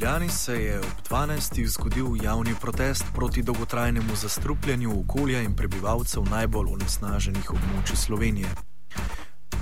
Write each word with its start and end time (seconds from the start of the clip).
Ljubljani 0.00 0.28
se 0.28 0.62
je 0.62 0.78
ob 0.78 0.84
12. 1.10 1.66
zgodil 1.66 2.24
javni 2.24 2.54
protest 2.60 3.04
proti 3.14 3.42
dolgotrajnemu 3.42 4.16
zastrupljanju 4.16 5.00
okolja 5.00 5.42
in 5.42 5.56
prebivalcev 5.56 6.22
najbolj 6.30 6.72
onesnaženih 6.72 7.50
območij 7.50 7.96
Slovenije. 7.96 8.48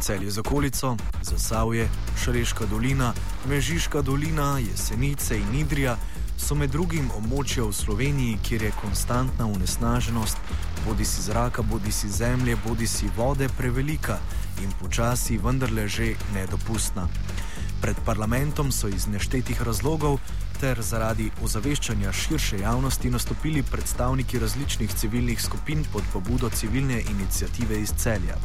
Celje 0.00 0.30
z 0.30 0.38
okolico, 0.38 0.96
Zasavje, 1.22 1.88
Šreška 2.22 2.66
dolina, 2.70 3.12
Mežiška 3.48 4.02
dolina, 4.02 4.58
Jesenice 4.58 5.38
in 5.38 5.54
Idrija 5.54 5.96
so 6.36 6.54
med 6.54 6.70
drugim 6.70 7.10
območja 7.18 7.66
v 7.66 7.72
Sloveniji, 7.72 8.38
kjer 8.42 8.62
je 8.62 8.72
konstantna 8.82 9.46
onesnaženost, 9.46 10.38
bodi 10.86 11.04
si 11.04 11.22
zraka, 11.22 11.62
bodi 11.62 11.92
si 11.92 12.08
zemlje, 12.08 12.56
bodi 12.68 12.86
si 12.86 13.10
vode 13.16 13.48
prevelika 13.58 14.20
in 14.62 14.70
počasi 14.80 15.38
vendarle 15.38 15.88
že 15.88 16.14
nedopustna. 16.34 17.08
Pred 17.80 17.96
parlamentom 18.04 18.72
so 18.72 18.88
iz 18.88 19.06
neštetih 19.06 19.62
razlogov 19.62 20.18
ter 20.60 20.80
zaradi 20.82 21.30
ozaveščanja 21.42 22.12
širše 22.12 22.58
javnosti 22.58 23.10
nastopili 23.10 23.62
predstavniki 23.62 24.38
različnih 24.38 24.94
civilnih 24.94 25.42
skupin 25.42 25.84
pod 25.92 26.02
pobudo 26.12 26.50
civilne 26.50 27.00
inicijative 27.10 27.80
iz 27.80 27.92
celja. 27.96 28.36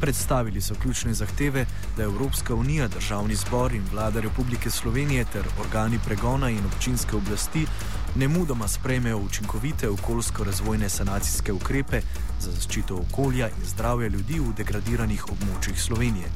Predstavili 0.00 0.60
so 0.60 0.74
ključne 0.82 1.14
zahteve, 1.14 1.66
da 1.96 2.02
Evropska 2.02 2.54
unija, 2.54 2.88
državni 2.88 3.34
zbor 3.34 3.72
in 3.72 3.84
vlada 3.92 4.20
Republike 4.20 4.70
Slovenije 4.70 5.24
ter 5.32 5.46
organi 5.60 5.98
pregona 6.04 6.50
in 6.50 6.66
občinske 6.66 7.16
oblasti 7.16 7.66
ne 8.14 8.28
mudoma 8.28 8.68
sprejmejo 8.68 9.18
učinkovite 9.18 9.90
okoljsko-razvojne 9.90 10.88
sanacijske 10.88 11.52
ukrepe 11.52 12.00
za 12.40 12.50
zaščito 12.50 12.96
okolja 12.96 13.48
in 13.48 13.66
zdravja 13.66 14.08
ljudi 14.08 14.40
v 14.40 14.52
degradiranih 14.56 15.24
območjih 15.30 15.82
Slovenije. 15.82 16.28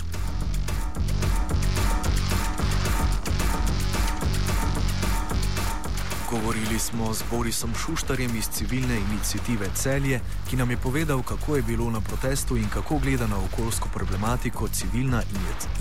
Govorili 6.30 6.78
smo 6.78 7.12
z 7.12 7.22
Borisom 7.32 7.70
Šuštarjem 7.74 8.30
iz 8.36 8.46
civilne 8.56 8.96
inicijative 9.08 9.66
Celje, 9.74 10.20
ki 10.50 10.56
nam 10.56 10.70
je 10.70 10.76
povedal, 10.76 11.22
kako 11.22 11.56
je 11.56 11.62
bilo 11.62 11.90
na 11.90 12.00
protestu 12.08 12.56
in 12.56 12.68
kako 12.74 12.94
gleda 13.04 13.26
na 13.26 13.38
okoljsko 13.46 13.88
problematiko 13.96 14.68
civilna 14.68 15.20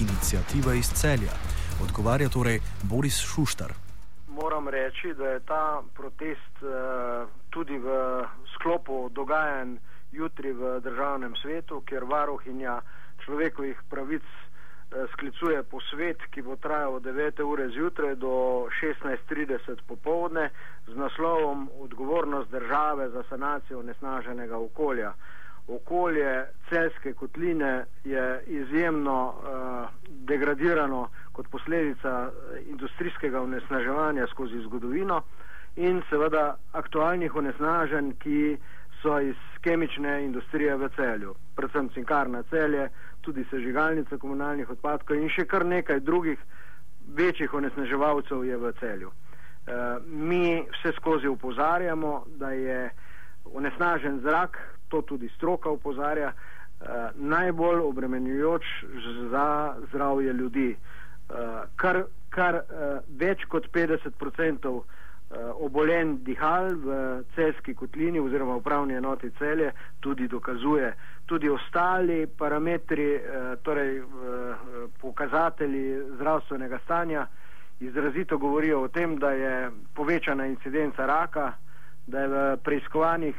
inicijativa 0.05 0.73
iz 0.73 0.87
Celja. 0.99 1.33
Odgovarja 1.83 2.29
torej 2.29 2.59
Boris 2.83 3.17
Šuštar. 3.31 3.71
Moram 4.27 4.67
reči, 4.67 5.13
da 5.19 5.25
je 5.27 5.39
ta 5.39 5.81
protest 5.97 6.55
uh, 6.61 6.69
tudi 7.49 7.77
v 7.77 7.87
sklopu 8.53 9.09
dogajanj 9.09 9.75
jutri 10.11 10.51
v 10.53 10.79
državnem 10.79 11.35
svetu, 11.41 11.83
kjer 11.87 12.03
varuhinja 12.03 12.81
človekovih 13.25 13.77
pravic 13.89 14.23
sklicuje 15.17 15.63
posvet, 15.63 16.17
ki 16.29 16.41
bo 16.41 16.55
trajal 16.55 16.93
od 16.95 17.03
9. 17.03 17.41
ure 17.41 17.69
zjutraj 17.69 18.15
do 18.15 18.67
16.30 18.81 19.81
popovdne 19.87 20.49
z 20.87 20.95
naslovom 20.95 21.69
Odgovornost 21.79 22.51
države 22.51 23.09
za 23.09 23.23
sanacijo 23.29 23.83
nesnaženega 23.83 24.57
okolja. 24.57 25.13
Okolje 25.67 26.45
celske 26.69 27.13
kotline 27.13 27.85
je 28.03 28.43
izjemno 28.47 29.27
uh, 29.27 29.89
degradirano 30.07 31.09
kot 31.31 31.47
posledica 31.47 32.29
eh, 32.29 32.61
industrijskega 32.69 33.41
onesnaževanja 33.41 34.27
skozi 34.27 34.59
zgodovino 34.59 35.21
in 35.75 36.01
seveda 36.09 36.55
aktualnih 36.71 37.35
onesnaženj, 37.35 38.11
ki 38.19 38.57
so 39.01 39.19
iz 39.19 39.35
kemične 39.61 40.25
industrije 40.25 40.75
v 40.75 40.89
celju, 40.95 41.35
predvsem 41.55 41.89
cinkarna 41.89 42.43
celje, 42.49 42.89
tudi 43.21 43.45
sežigalnice 43.49 44.17
komunalnih 44.17 44.69
odpadkov 44.69 45.17
in 45.17 45.29
še 45.29 45.45
kar 45.45 45.65
nekaj 45.65 45.99
drugih 45.99 46.39
večjih 47.07 47.53
onesnaževalcev 47.53 48.45
je 48.45 48.57
v 48.57 48.71
celju. 48.79 49.11
E, 49.11 49.73
mi 50.07 50.63
vse 50.73 50.93
skozi 50.95 51.27
upozarjamo, 51.27 52.25
da 52.39 52.51
je 52.51 52.89
onesnažen 53.53 54.19
zrak, 54.19 54.57
to 54.87 55.01
tudi 55.01 55.29
stroka 55.35 55.69
upozarja, 55.69 56.31
e, 56.31 57.09
najbolj 57.15 57.79
obremenjujoč 57.79 58.63
za 59.31 59.75
zdravje 59.89 60.33
ljudi. 60.33 60.69
E, 60.71 60.77
kar, 61.75 62.03
kar 62.29 62.55
e, 62.55 62.63
več 63.19 63.43
kot 63.49 63.67
50 63.73 64.15
odstotkov 64.19 64.83
uh, 65.29 65.37
obolen 65.59 66.23
dihal 66.23 66.75
v 66.75 66.87
celski 67.35 67.73
kotlini 67.75 68.19
oziroma 68.19 68.57
v 68.57 68.63
pravni 68.63 68.93
enoti 68.93 69.31
celje 69.39 69.71
tudi 69.99 70.27
dokazuje. 70.27 70.93
Tudi 71.25 71.49
ostali 71.49 72.27
parametri, 72.27 73.15
uh, 73.15 73.59
torej 73.61 73.99
uh, 73.99 74.09
pokazatelji 75.01 76.15
zdravstvenega 76.15 76.79
stanja, 76.83 77.27
izrazito 77.79 78.37
govorijo 78.37 78.81
o 78.81 78.87
tem, 78.87 79.17
da 79.19 79.31
je 79.31 79.71
povečana 79.93 80.45
incidenca 80.47 81.05
raka, 81.05 81.53
da 82.07 82.19
je 82.19 82.27
v 82.27 82.57
preiskovanih 82.63 83.35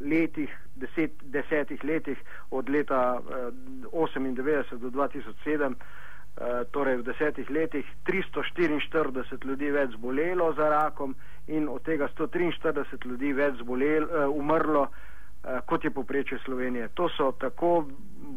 letih, 0.00 0.50
deset, 0.74 1.12
desetih 1.22 1.84
letih 1.84 2.18
od 2.50 2.68
leta 2.68 3.20
uh, 3.20 3.54
98 3.92 4.78
do 4.78 4.90
2007, 4.90 5.74
Eh, 6.21 6.21
torej 6.70 6.96
v 6.96 7.04
desetih 7.04 7.50
letih 7.50 7.86
344 8.06 9.44
ljudi 9.44 9.70
več 9.70 9.92
zbolelo 9.96 10.52
za 10.56 10.68
rakom 10.68 11.14
in 11.46 11.68
od 11.68 11.82
tega 11.82 12.08
143 12.18 13.06
ljudi 13.06 13.32
več 13.32 13.58
zbolelo, 13.60 14.06
uh, 14.06 14.36
umrlo, 14.36 14.82
uh, 14.82 15.60
kot 15.66 15.84
je 15.84 15.90
poprečje 15.90 16.38
Slovenije. 16.44 16.88
To 16.94 17.08
so 17.16 17.32
tako, 17.38 17.88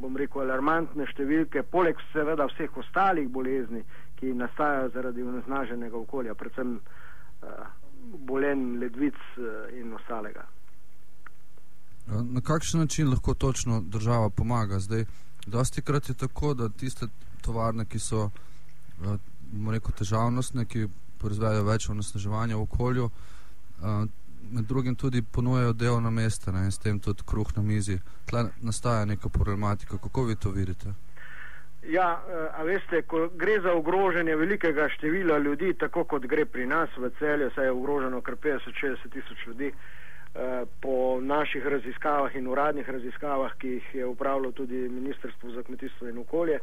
bom 0.02 0.18
rekel, 0.18 0.42
alarmantne 0.42 1.08
številke, 1.08 1.64
poleg 1.64 2.02
seveda 2.12 2.50
vseh 2.52 2.78
ostalih 2.78 3.30
bolezni, 3.30 3.84
ki 4.20 4.34
nastajajo 4.34 4.92
zaradi 4.94 5.24
onesnaženega 5.24 5.98
okolja, 5.98 6.36
predvsem 6.36 6.80
bolen 8.26 8.80
ledvic 8.80 9.18
in 9.76 9.94
ostalega. 9.94 10.46
Na 12.08 12.42
kakšen 12.42 12.80
način 12.80 13.10
lahko 13.10 13.34
točno 13.34 13.82
država 13.82 14.30
pomaga? 14.30 14.80
Zdaj, 14.80 15.06
dosti 15.46 15.82
krat 15.82 16.10
je 16.10 16.16
tako, 16.16 16.54
da 16.54 16.70
tiste 16.70 17.08
tovarne, 17.46 17.86
ki 17.86 18.02
so 18.02 18.28
uh, 18.28 19.16
rekel, 19.72 19.96
težavnostne, 20.02 20.66
ki 20.66 20.88
proizvajajo 21.22 21.66
več 21.70 21.90
onesnaževanja 21.94 22.58
v 22.58 22.66
okolju, 22.66 23.10
uh, 23.10 24.06
med 24.52 24.70
drugim 24.70 24.96
tudi 24.96 25.22
ponujajo 25.22 25.74
delovna 25.74 26.12
mesta 26.14 26.52
ne, 26.52 26.68
in 26.68 26.72
s 26.72 26.82
tem 26.82 27.00
tudi 27.00 27.26
kruh 27.26 27.50
na 27.56 27.64
mizi. 27.66 27.98
Tle 28.30 28.46
nastaja 28.62 29.06
neka 29.06 29.30
problematika. 29.30 29.98
Kako 29.98 30.24
vi 30.30 30.36
to 30.36 30.52
vidite? 30.54 30.94
Ja, 31.90 32.22
eh, 32.22 32.48
a 32.58 32.64
veste, 32.66 33.02
ko 33.10 33.28
gre 33.34 33.60
za 33.62 33.74
ogrožanje 33.74 34.36
velikega 34.36 34.90
števila 34.90 35.38
ljudi, 35.38 35.74
tako 35.74 36.04
kot 36.04 36.26
gre 36.26 36.46
pri 36.46 36.66
nas 36.66 36.90
v 36.98 37.12
celju, 37.20 37.52
saj 37.56 37.66
je 37.66 37.72
ogroženo 37.72 38.22
kar 38.22 38.36
50-60 38.36 39.12
tisoč 39.14 39.48
ljudi, 39.48 39.72
po 40.82 41.20
naših 41.22 41.66
raziskavah 41.66 42.36
in 42.36 42.48
uradnih 42.48 42.90
raziskavah, 42.90 43.54
ki 43.58 43.68
jih 43.68 43.96
je 43.96 44.06
upravilo 44.06 44.52
tudi 44.52 44.90
Ministrstvo 44.90 45.52
za 45.52 45.64
kmetijstvo 45.64 46.10
in 46.10 46.18
okolje, 46.18 46.60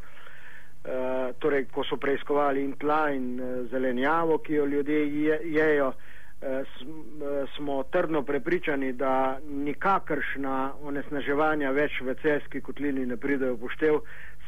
Eh, 0.82 1.34
torej, 1.38 1.68
ko 1.70 1.84
so 1.86 1.94
preiskovali 1.96 2.58
in 2.58 2.72
tla 2.74 3.10
in 3.14 3.38
uh, 3.38 3.70
zelenjavo, 3.70 4.40
ki 4.42 4.54
jo 4.54 4.64
ljudje 4.66 5.22
je, 5.22 5.36
jejo, 5.44 5.92
uh, 5.94 7.46
smo 7.54 7.82
trdno 7.82 8.22
prepričani, 8.22 8.92
da 8.92 9.38
nikakršna 9.46 10.72
onesnaževanja 10.82 11.70
več 11.70 12.00
v 12.02 12.16
celski 12.22 12.60
kotlini 12.60 13.06
ne 13.06 13.16
pridejo 13.16 13.60
poštev, 13.62 14.00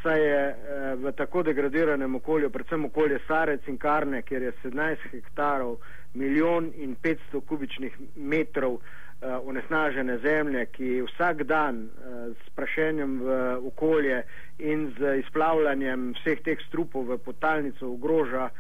saj 0.05 0.21
je 0.21 0.43
uh, 0.49 1.05
v 1.05 1.13
tako 1.17 1.43
degradiranem 1.43 2.15
okolju, 2.15 2.51
predvsem 2.51 2.85
okolje 2.85 3.19
stare 3.25 3.57
cinkarne, 3.65 4.23
kjer 4.23 4.43
je 4.43 4.53
17 4.65 5.09
hektarov, 5.13 5.77
milijon 6.15 6.73
in 6.77 6.97
500 7.03 7.41
kubičnih 7.49 7.97
metrov 8.17 8.73
uh, 8.75 8.83
onesnažene 9.49 10.19
zemlje, 10.19 10.67
ki 10.77 10.91
vsak 11.09 11.43
dan 11.49 11.89
uh, 11.89 12.37
s 12.37 12.55
prašenjem 12.55 13.19
v 13.21 13.41
okolje 13.73 14.23
in 14.59 14.91
z 14.99 15.17
izplavljanjem 15.25 16.13
vseh 16.21 16.45
teh 16.45 16.61
strupov 16.69 17.09
v 17.09 17.19
potalnico 17.19 17.89
ogroža 17.89 18.51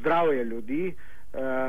zdravje 0.00 0.44
ljudi, 0.44 0.94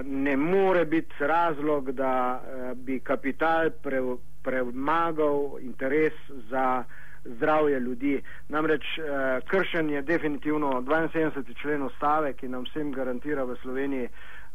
ne 0.05 0.37
more 0.37 0.85
biti 0.85 1.15
razlog, 1.19 1.91
da 1.91 2.41
bi 2.75 2.99
kapital 2.99 3.69
pre, 3.83 3.99
premagal 4.43 5.59
interes 5.59 6.13
za 6.49 6.83
zdravje 7.25 7.79
ljudi. 7.79 8.21
Namreč 8.49 8.83
uh, 8.97 9.05
kršen 9.47 9.89
je 9.89 10.01
definitivno 10.01 10.81
72. 10.81 11.61
člen 11.61 11.83
ustave, 11.83 12.33
ki 12.33 12.47
nam 12.47 12.63
vsem 12.63 12.91
garantira 12.91 13.43
v 13.43 13.55
Sloveniji 13.61 14.09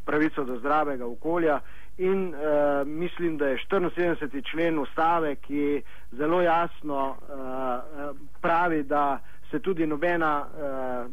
pravico 0.05 0.43
do 0.43 0.59
zdravega 0.59 1.05
okolja 1.05 1.59
in 1.97 2.33
uh, 2.33 2.87
mislim, 2.87 3.37
da 3.37 3.47
je 3.47 3.57
74. 3.69 4.51
člen 4.51 4.79
ustave, 4.79 5.35
ki 5.35 5.81
zelo 6.11 6.41
jasno 6.41 7.09
uh, 7.09 8.17
pravi, 8.41 8.83
da 8.83 9.19
se 9.51 9.59
tudi 9.59 9.87
nobena 9.87 10.45
uh, 10.45 11.11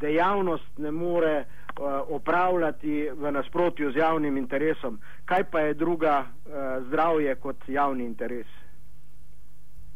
dejavnost 0.00 0.78
ne 0.78 0.90
more 0.90 1.38
uh, 1.40 1.84
opravljati 2.08 3.10
v 3.14 3.32
nasprotju 3.32 3.92
z 3.92 3.96
javnim 3.96 4.36
interesom. 4.36 5.00
Kaj 5.24 5.44
pa 5.50 5.60
je 5.60 5.74
druga 5.74 6.18
uh, 6.18 6.86
zdravje 6.86 7.34
kot 7.34 7.56
javni 7.68 8.04
interes? 8.04 8.55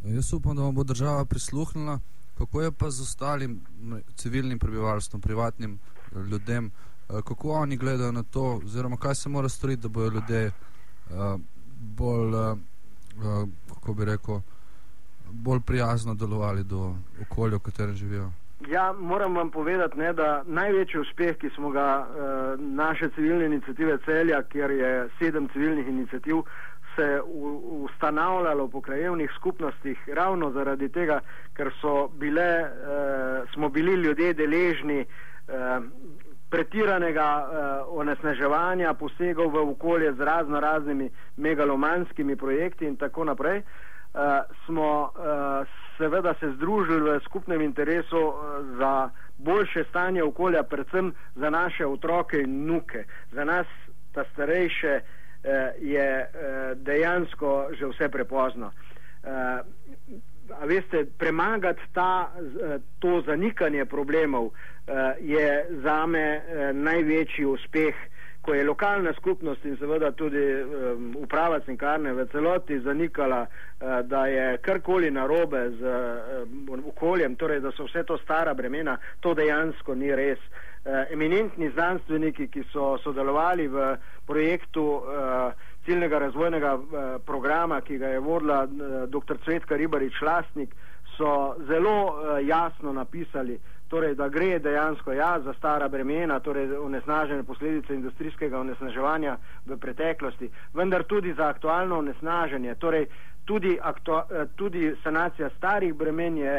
Jaz 0.04 0.32
upam, 0.32 0.56
da 0.56 0.62
vam 0.62 0.74
bo 0.74 0.84
država 0.84 1.24
prisluhnila, 1.24 1.98
kako 2.38 2.62
je 2.62 2.72
pa 2.72 2.90
z 2.90 3.02
ostalim 3.02 3.60
civilnim 4.16 4.58
prebivalstvom, 4.58 5.20
privatnim 5.20 5.78
ljudem. 6.30 6.70
kako 7.08 7.50
oni 7.50 7.76
gledajo 7.76 8.12
na 8.12 8.22
to, 8.22 8.60
oziroma 8.64 8.96
kaj 8.96 9.14
se 9.14 9.28
mora 9.28 9.48
storiti, 9.48 9.82
da 9.82 9.88
bodo 9.88 10.10
ljudje 10.14 10.46
uh, 10.46 11.40
bolj, 11.80 12.32
kako 13.68 13.94
bi 13.94 14.04
rekel, 14.04 14.40
bolj 15.30 15.60
prijazno 15.60 16.14
delovali 16.14 16.64
do 16.64 16.94
okolja, 17.22 17.56
v 17.56 17.60
katerem 17.60 17.94
živijo. 17.94 18.30
Ja, 18.68 18.92
moram 18.92 19.34
vam 19.34 19.50
povedati, 19.50 19.98
ne, 19.98 20.12
da 20.12 20.42
največji 20.46 21.00
uspeh, 21.00 21.36
ki 21.36 21.50
smo 21.54 21.70
ga 21.70 22.06
uh, 22.06 22.60
naše 22.60 23.08
civilne 23.14 23.46
inicijative 23.46 23.98
celja, 24.04 24.42
kjer 24.42 24.70
je 24.70 25.08
sedem 25.18 25.48
civilnih 25.52 25.88
inicijativ, 25.88 26.36
se 26.96 27.20
ustanavljalo 27.62 28.68
po 28.68 28.80
krajevnih 28.80 29.30
skupnostih 29.36 30.08
ravno 30.08 30.50
zaradi 30.50 30.88
tega, 30.88 31.20
ker 31.56 31.70
bile, 32.12 32.60
uh, 32.62 33.52
smo 33.54 33.68
bili 33.68 33.92
ljudje 33.92 34.34
deležni 34.34 35.00
uh, 35.00 35.84
pretiranega 36.50 37.46
uh, 37.46 37.98
onesnaževanja, 38.00 38.94
posegov 38.94 39.52
v 39.52 39.70
okolje 39.70 40.12
z 40.12 40.20
razno 40.20 40.60
raznimi 40.60 41.10
megalomanskimi 41.36 42.36
projekti 42.36 42.86
in 42.86 42.96
tako 42.96 43.24
naprej. 43.24 43.62
Uh, 44.14 44.20
smo 44.66 45.02
uh, 45.02 45.66
seveda 45.98 46.34
se 46.40 46.50
združili 46.56 47.10
v 47.10 47.20
skupnem 47.24 47.60
interesu 47.60 48.18
uh, 48.18 48.34
za 48.78 49.10
boljše 49.38 49.84
stanje 49.84 50.22
okolja, 50.22 50.62
predvsem 50.62 51.14
za 51.34 51.50
naše 51.50 51.86
otroke 51.86 52.40
in 52.40 52.66
nuke. 52.66 53.04
Za 53.32 53.44
nas, 53.44 53.66
ta 54.12 54.24
starejše, 54.32 55.00
uh, 55.04 55.19
je 55.80 56.26
uh, 56.26 56.78
dejansko 56.78 57.70
že 57.78 57.86
vse 57.86 58.08
prepozno. 58.08 58.70
Uh, 59.22 59.30
a 60.50 60.66
veste, 60.66 61.04
premagati 61.18 61.80
ta, 61.94 62.32
to 62.98 63.22
zanikanje 63.22 63.84
problemov 63.84 64.50
je 65.22 65.66
zame 65.82 66.42
največji 66.74 67.44
uspeh, 67.46 67.94
ko 68.42 68.54
je 68.54 68.64
lokalna 68.64 69.12
skupnost 69.12 69.64
in 69.64 69.76
seveda 69.76 70.12
tudi 70.12 70.40
uprava 71.20 71.60
cinkarne 71.60 72.12
v 72.12 72.26
celoti 72.32 72.78
zanikala, 72.80 73.46
da 74.04 74.26
je 74.26 74.58
karkoli 74.64 75.10
narobe 75.10 75.70
z 75.70 75.92
okoljem, 76.88 77.36
torej 77.36 77.60
da 77.60 77.72
so 77.76 77.84
vse 77.84 78.04
to 78.08 78.16
stara 78.18 78.54
bremena, 78.54 78.96
to 79.20 79.34
dejansko 79.34 79.94
ni 79.94 80.14
res. 80.16 80.38
Eminentni 81.12 81.68
znanstveniki, 81.70 82.48
ki 82.48 82.64
so 82.72 82.94
sodelovali 83.04 83.68
v 83.68 83.96
projektu 84.26 84.86
ciljnega 85.84 86.18
razvojnega 86.18 86.72
eh, 86.72 87.18
programa, 87.26 87.80
ki 87.80 87.98
ga 87.98 88.08
je 88.08 88.20
vodila 88.20 88.62
eh, 88.64 89.06
dr. 89.06 89.38
Cvetka 89.44 89.76
Ribarič 89.76 90.20
Lastnik, 90.22 90.74
so 91.16 91.56
zelo 91.68 91.96
eh, 91.96 92.46
jasno 92.46 92.92
napisali, 92.92 93.58
torej, 93.90 94.14
da 94.14 94.28
gre 94.28 94.58
dejansko 94.58 95.12
ja, 95.12 95.40
za 95.44 95.52
stara 95.52 95.88
bremena, 95.88 96.38
torej 96.40 96.76
onesnažene 96.78 97.42
posledice 97.42 97.94
industrijskega 97.94 98.60
onesnaževanja 98.60 99.36
v 99.66 99.78
preteklosti, 99.78 100.50
vendar 100.74 101.04
tudi 101.04 101.34
za 101.34 101.48
aktualno 101.48 101.98
onesnaženje. 101.98 102.74
Torej, 102.74 103.06
tudi, 103.44 103.78
aktu, 103.82 104.20
tudi 104.56 104.94
sanacija 105.02 105.50
starih 105.56 105.94
bremen 105.94 106.38
je 106.38 106.54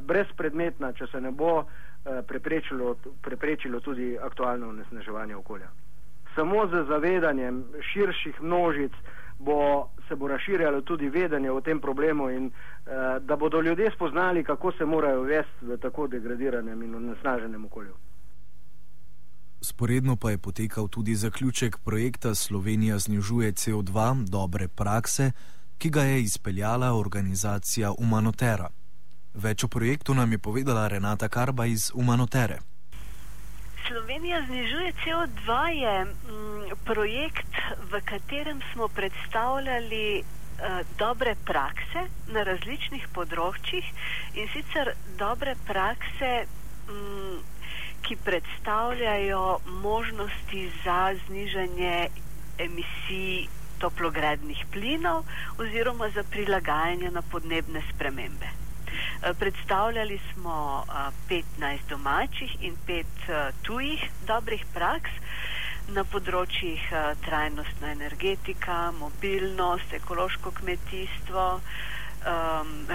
brezpredmetna, 0.00 0.92
če 0.92 1.06
se 1.06 1.20
ne 1.20 1.30
bo 1.30 1.62
preprečilo, 2.26 2.96
preprečilo 3.22 3.80
tudi 3.80 4.16
aktualno 4.18 4.68
onesnaževanje 4.74 5.36
okolja 5.36 5.70
samo 6.34 6.66
z 6.66 6.86
zavedanjem 6.88 7.64
širših 7.92 8.42
množic 8.42 8.92
bo, 9.38 9.88
se 10.08 10.16
bo 10.16 10.28
razširjalo 10.28 10.80
tudi 10.80 11.08
vedenje 11.08 11.50
o 11.50 11.60
tem 11.60 11.80
problemu 11.80 12.30
in 12.30 12.46
eh, 12.46 13.20
da 13.20 13.36
bodo 13.36 13.60
ljudje 13.60 13.90
spoznali, 13.94 14.44
kako 14.44 14.72
se 14.72 14.84
morajo 14.84 15.22
vesti 15.22 15.66
v 15.66 15.76
tako 15.76 16.06
degradiranem 16.06 16.82
in 16.82 16.94
onesnaženem 16.94 17.64
okolju. 17.64 17.94
Sporedno 19.60 20.16
pa 20.16 20.30
je 20.30 20.38
potekal 20.38 20.88
tudi 20.88 21.14
zaključek 21.14 21.78
projekta 21.84 22.34
Slovenija 22.34 22.98
znižuje 22.98 23.52
CO2 23.52 24.24
dobre 24.30 24.68
prakse, 24.68 25.32
ki 25.78 25.90
ga 25.90 26.02
je 26.02 26.22
izpeljala 26.22 26.92
organizacija 26.98 27.92
Umanotera. 27.98 28.68
Več 29.34 29.64
o 29.64 29.68
projektu 29.68 30.14
nam 30.14 30.32
je 30.32 30.38
povedala 30.38 30.88
Renata 30.88 31.28
Karba 31.28 31.66
iz 31.66 31.90
Umanotere. 31.94 32.71
Slovenija 33.86 34.42
znižuje 34.46 34.92
CO2 35.04 35.66
je 35.68 36.00
m, 36.00 36.08
mm, 36.08 36.76
projekt, 36.84 37.54
v 37.90 38.00
katerem 38.04 38.60
smo 38.72 38.88
predstavljali 38.88 40.22
uh, 40.22 40.80
dobre 40.98 41.34
prakse 41.44 42.06
na 42.28 42.42
različnih 42.42 43.08
področjih 43.12 43.88
in 44.34 44.48
sicer 44.54 44.92
dobre 45.18 45.56
prakse, 45.66 46.32
m, 46.88 46.94
mm, 46.94 47.38
ki 48.02 48.16
predstavljajo 48.24 49.42
možnosti 49.82 50.64
za 50.84 51.14
znižanje 51.26 52.08
emisij 52.58 53.48
toplogrednih 53.78 54.66
plinov 54.72 55.24
oziroma 55.58 56.10
za 56.10 56.22
prilagajanje 56.22 57.10
na 57.10 57.22
podnebne 57.22 57.82
spremembe. 57.92 58.61
Eh, 59.22 59.34
predstavljali 59.38 60.20
smo 60.32 60.84
15 61.28 61.42
eh, 61.62 61.78
domačih 61.88 62.56
in 62.60 62.76
5 62.86 63.04
eh, 63.28 63.52
tujih 63.62 64.10
dobrih 64.26 64.64
praks 64.74 65.10
na 65.88 66.04
področjih 66.04 66.82
trajnostna 67.24 67.90
energetika, 67.90 68.92
mobilnost, 69.00 69.92
ekološko 69.98 70.52
kmetijstvo, 70.60 71.46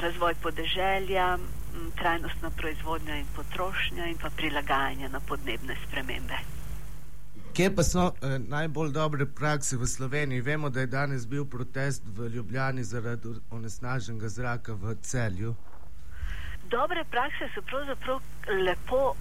razvoj 0.08 0.36
podeželja, 0.42 1.28
trajnostna 2.00 2.52
proizvodnja 2.62 3.20
in 3.20 3.28
potrošnja 3.36 4.08
in 4.08 4.22
pa 4.22 4.32
prilagajanje 4.40 5.10
na 5.10 5.20
podnebne 5.20 5.76
spremembe. 5.84 6.40
Kje 7.58 7.76
pa 7.76 7.84
so 7.84 8.12
eh, 8.22 8.40
najbolj 8.40 8.92
dobre 8.92 9.26
prakse 9.26 9.78
v 9.78 9.88
Sloveniji? 9.88 10.42
Vemo, 10.42 10.70
da 10.70 10.80
je 10.80 10.88
danes 10.88 11.28
bil 11.28 11.46
protest 11.46 12.04
v 12.06 12.28
Ljubljani 12.28 12.84
zaradi 12.84 13.30
onesnaženega 13.52 14.30
zraka 14.30 14.74
v 14.74 14.96
celju. 15.02 15.56
Dobre 16.70 17.04
prakse 17.04 17.50
so 17.56 17.62
pravzaprav 17.62 18.22
lepo 18.68 19.02
uh, 19.10 19.18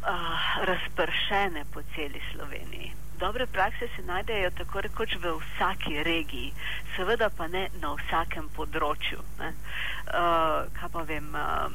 razpršene 0.66 1.64
po 1.72 1.82
celi 1.94 2.20
Sloveniji. 2.32 2.92
Dobre 3.18 3.46
prakse 3.46 3.88
se 3.96 4.02
najdejo 4.02 4.50
tako 4.50 4.80
rekoč 4.80 5.14
v 5.22 5.32
vsaki 5.40 6.02
regiji, 6.02 6.52
seveda 6.96 7.30
pa 7.30 7.46
ne 7.48 7.68
na 7.80 7.94
vsakem 7.94 8.48
področju. 8.56 9.22
Uh, 9.38 10.66
kaj 10.76 10.90
pa 10.92 11.04
vem, 11.08 11.30
uh, 11.32 11.70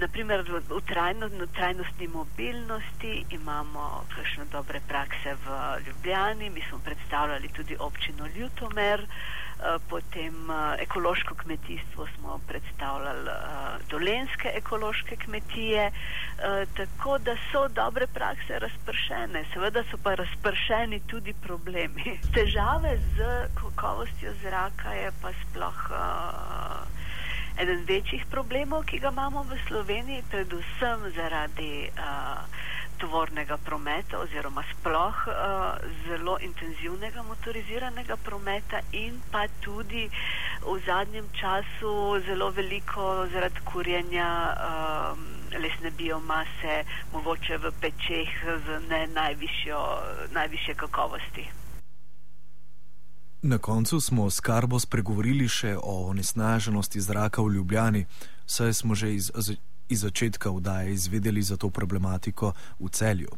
naprimer 0.00 0.44
v, 0.44 0.80
trajno, 0.86 1.28
v 1.28 1.48
trajnostni 1.52 2.08
mobilnosti 2.08 3.24
imamo 3.30 4.04
kakšne 4.14 4.46
dobre 4.52 4.80
prakse 4.88 5.34
v 5.44 5.56
Ljubljani, 5.86 6.50
mi 6.50 6.62
smo 6.68 6.78
predstavljali 6.84 7.48
tudi 7.48 7.76
občino 7.78 8.28
Ljutomer. 8.36 9.04
Eh, 9.58 9.78
potem 9.88 10.50
uh, 10.50 10.74
ekološko 10.78 11.34
kmetijstvo 11.34 12.06
smo 12.06 12.40
predstavljali 12.48 13.30
uh, 13.30 13.88
dolenske 13.88 14.52
ekološke 14.54 15.16
kmetije, 15.16 15.90
uh, 15.90 16.68
tako 16.76 17.18
da 17.18 17.36
so 17.52 17.68
dobre 17.68 18.06
prakse 18.06 18.58
razpršene, 18.58 19.44
seveda 19.52 19.82
so 19.90 19.98
pa 20.02 20.14
razpršeni 20.14 21.00
tudi 21.00 21.34
problemi. 21.42 22.18
Težave 22.34 22.98
z 23.16 23.48
kakovostjo 23.54 24.32
zraka 24.42 24.92
je 24.92 25.10
pa 25.22 25.32
sploh 25.42 25.90
uh, 25.90 27.62
eden 27.62 27.84
večjih 27.88 28.26
problemov, 28.30 28.84
ki 28.84 28.98
ga 28.98 29.10
imamo 29.10 29.42
v 29.42 29.58
Sloveniji, 29.66 30.22
predvsem 30.30 31.10
zaradi 31.16 31.90
uh, 31.98 32.57
tovornega 32.98 33.56
prometa 33.64 34.18
oziroma 34.18 34.62
sploh 34.72 35.16
uh, 35.26 35.34
zelo 36.06 36.38
intenzivnega 36.42 37.22
motoriziranega 37.22 38.16
prometa 38.16 38.80
in 38.92 39.20
pa 39.30 39.46
tudi 39.60 40.08
v 40.62 40.76
zadnjem 40.86 41.28
času 41.32 42.20
zelo 42.26 42.50
veliko 42.50 43.26
zaradi 43.32 43.60
kurjenja 43.64 44.30
uh, 44.52 45.38
lesne 45.62 45.90
biomase, 45.90 46.84
mogoče 47.12 47.58
v 47.58 47.72
pečeh 47.80 48.32
z 48.66 48.80
ne 48.88 49.06
najvišjo, 49.14 49.80
najvišje 50.34 50.74
kakovosti. 50.74 51.46
Na 53.42 53.58
koncu 53.58 54.00
smo 54.00 54.30
s 54.30 54.40
Karbo 54.40 54.80
spregovorili 54.80 55.48
še 55.48 55.76
o 55.78 56.10
onesnaženosti 56.10 57.00
zraka 57.00 57.42
v 57.42 57.54
Ljubljani, 57.54 58.06
saj 58.46 58.72
smo 58.74 58.94
že 58.94 59.14
iz 59.14 59.30
iz 59.88 60.00
začetka 60.00 60.50
vdaje 60.50 60.92
izvedeli 60.92 61.42
za 61.42 61.56
to 61.56 61.70
problematiko 61.70 62.52
v 62.80 62.88
celju? 62.88 63.28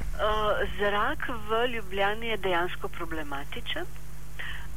Uh, 0.00 0.68
zrak 0.78 1.28
v 1.48 1.66
Ljubljani 1.66 2.26
je 2.26 2.36
dejansko 2.36 2.88
problematičen. 2.88 3.86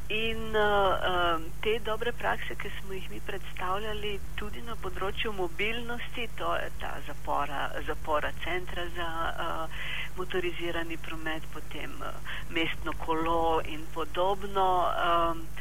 In 0.08 0.52
uh, 0.56 1.40
te 1.60 1.78
dobre 1.84 2.12
prakse, 2.12 2.54
ki 2.54 2.70
smo 2.80 2.92
jih 2.92 3.10
mi 3.10 3.20
predstavljali 3.24 4.18
tudi 4.36 4.60
na 4.62 4.76
področju 4.76 5.32
mobilnosti, 5.32 6.26
to 6.36 6.50
je 6.60 6.68
ta 6.80 6.90
zapora, 7.06 7.70
zapora 7.86 8.32
centra 8.44 8.84
za 8.96 9.08
uh, 9.08 9.78
motorizirani 10.18 10.98
promet, 11.00 11.48
potem 11.54 11.96
uh, 12.04 12.36
mestno 12.50 12.92
kolo 13.00 13.62
in 13.64 13.86
podobno. 13.94 14.68
Uh, 14.92 15.53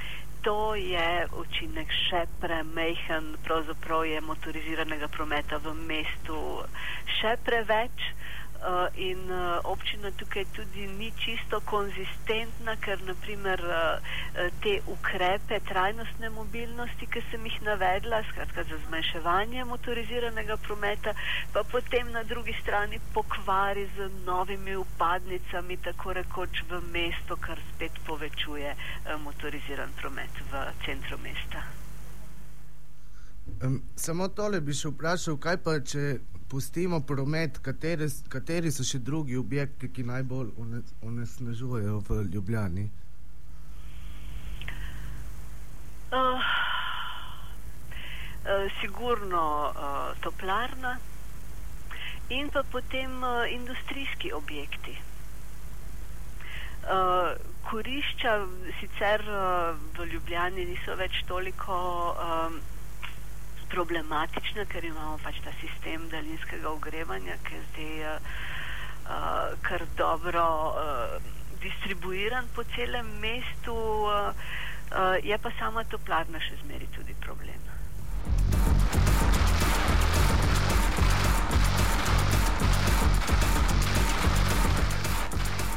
to 0.44 0.56
je 0.76 1.08
učinek 1.40 1.92
še 1.98 2.26
premehen, 2.40 3.30
pravzaprav 3.46 4.04
je 4.06 4.20
motoriziranega 4.22 5.08
prometa 5.08 5.60
v 5.60 5.72
mestu 5.82 6.40
še 7.18 7.38
preveč. 7.42 8.10
Uh, 8.64 8.88
in 8.96 9.20
uh, 9.28 9.60
občina 9.64 10.08
tukaj 10.16 10.46
tudi 10.56 10.88
ni 10.88 11.12
čisto 11.20 11.60
konzistentna, 11.68 12.78
ker 12.80 13.02
naprimer 13.04 13.60
uh, 13.60 14.00
te 14.64 14.78
ukrepe 14.88 15.60
trajnostne 15.68 16.30
mobilnosti, 16.32 17.10
ki 17.12 17.26
sem 17.28 17.44
jih 17.50 17.60
navedla, 17.68 18.22
skratka 18.32 18.64
za 18.64 18.80
zmanjševanje 18.88 19.68
motoriziranega 19.68 20.58
prometa, 20.64 21.12
pa 21.52 21.68
potem 21.68 22.16
na 22.16 22.24
drugi 22.24 22.56
strani 22.62 23.04
pokvari 23.14 23.84
z 23.98 24.10
novimi 24.24 24.80
upadnicami, 24.80 25.82
tako 25.84 26.16
rekoč 26.24 26.64
v 26.72 26.80
mesto, 26.96 27.36
kar 27.36 27.60
spet 27.74 28.00
povečuje 28.08 28.76
motoriziran 29.28 29.92
promet 30.00 30.44
v 30.52 30.68
centru 30.88 31.20
mesta. 31.20 31.83
Um, 33.64 33.82
samo 33.96 34.28
tole 34.28 34.62
bi 34.62 34.76
še 34.76 34.90
vprašal, 34.94 35.38
kaj 35.44 35.58
pa 35.64 35.76
če 35.80 36.04
pustimo 36.52 37.00
promet, 37.08 37.58
kateri, 37.66 38.08
kateri 38.32 38.72
so 38.72 38.86
še 38.88 39.00
drugi 39.04 39.38
objekti, 39.40 39.90
ki 39.92 40.06
najbolj 40.08 40.52
onesnažujejo 41.04 42.02
v 42.08 42.20
Ljubljani? 42.34 42.84
Uh, 46.14 46.20
uh, 48.46 48.68
sigurno 48.82 49.46
uh, 49.72 50.14
toplarna 50.22 50.98
in 52.30 52.52
pa 52.54 52.64
potem 52.64 53.18
uh, 53.24 53.44
industrijski 53.52 54.32
objekti. 54.32 54.94
Uh, 56.84 57.34
kurišča 57.70 58.36
sicer 58.80 59.26
uh, 59.26 59.74
v 59.98 60.08
Ljubljani 60.14 60.68
niso 60.76 60.96
več 61.00 61.24
toliko. 61.28 61.82
Um, 62.14 62.62
problematična, 63.74 64.66
ker 64.70 64.86
imamo 64.86 65.18
pač 65.24 65.40
ta 65.46 65.54
sistem 65.62 66.06
daljinskega 66.12 66.70
ogrevanja, 66.70 67.38
ki 67.46 67.56
je 67.56 67.62
zdaj 67.70 68.04
uh, 68.14 69.56
kar 69.66 69.86
dobro 69.98 70.46
uh, 70.70 71.32
distribuiran 71.64 72.48
po 72.56 72.64
celem 72.76 73.10
mestu, 73.24 73.74
uh, 73.74 74.30
uh, 74.92 75.18
je 75.24 75.38
pa 75.38 75.52
sama 75.60 75.84
toplarna 75.90 76.42
še 76.44 76.62
zmeri 76.64 76.90
tudi 76.96 77.18
problem. 77.26 77.60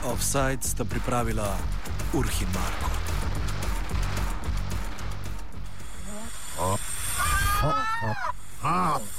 Offside 0.07 0.63
sta 0.63 0.85
pripravila 0.85 1.51
Urhin 2.15 2.53
Marko. 2.55 3.06
off. 8.77 9.16